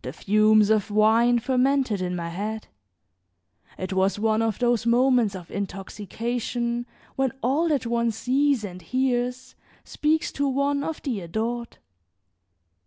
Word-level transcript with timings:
The 0.00 0.14
fumes 0.14 0.70
of 0.70 0.90
wine 0.90 1.38
fermented 1.38 2.00
in 2.00 2.16
my 2.16 2.30
head; 2.30 2.68
it 3.76 3.92
was 3.92 4.18
one 4.18 4.40
of 4.40 4.58
those 4.58 4.86
moments 4.86 5.34
of 5.34 5.50
intoxication 5.50 6.86
when 7.16 7.32
all 7.42 7.68
that 7.68 7.84
one 7.84 8.12
sees 8.12 8.64
and 8.64 8.80
hears, 8.80 9.54
speaks 9.84 10.32
to 10.32 10.48
one 10.48 10.82
of 10.82 11.02
the 11.02 11.20
adored. 11.20 11.76